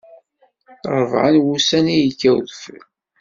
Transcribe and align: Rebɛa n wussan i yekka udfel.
Rebɛa 0.97 1.29
n 1.33 1.35
wussan 1.43 1.85
i 1.93 1.97
yekka 1.97 2.29
udfel. 2.37 2.83